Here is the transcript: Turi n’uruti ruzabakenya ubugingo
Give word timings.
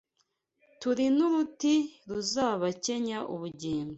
Turi 0.79 1.05
n’uruti 1.15 1.73
ruzabakenya 2.09 3.19
ubugingo 3.33 3.89